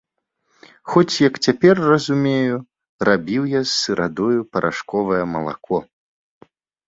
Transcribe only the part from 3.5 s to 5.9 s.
я з сырадою парашковае малако.